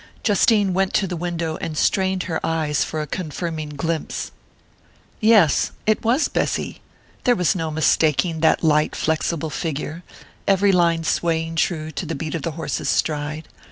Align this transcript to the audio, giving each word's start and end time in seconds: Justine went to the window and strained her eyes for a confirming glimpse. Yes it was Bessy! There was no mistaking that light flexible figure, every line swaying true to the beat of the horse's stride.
Justine 0.23 0.73
went 0.73 0.95
to 0.95 1.05
the 1.05 1.15
window 1.15 1.57
and 1.61 1.77
strained 1.77 2.23
her 2.23 2.43
eyes 2.43 2.83
for 2.83 3.03
a 3.03 3.05
confirming 3.05 3.69
glimpse. 3.69 4.31
Yes 5.19 5.73
it 5.85 6.03
was 6.03 6.27
Bessy! 6.27 6.81
There 7.23 7.35
was 7.35 7.53
no 7.53 7.69
mistaking 7.69 8.39
that 8.39 8.63
light 8.63 8.95
flexible 8.95 9.51
figure, 9.51 10.01
every 10.47 10.71
line 10.71 11.03
swaying 11.03 11.57
true 11.57 11.91
to 11.91 12.07
the 12.07 12.15
beat 12.15 12.33
of 12.33 12.41
the 12.41 12.53
horse's 12.53 12.89
stride. 12.89 13.47